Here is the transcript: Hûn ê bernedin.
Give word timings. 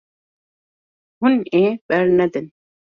Hûn 1.19 1.35
ê 1.61 1.63
bernedin. 1.87 2.47